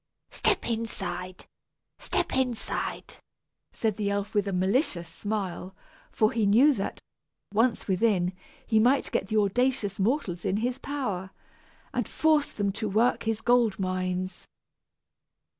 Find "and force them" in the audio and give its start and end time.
11.93-12.71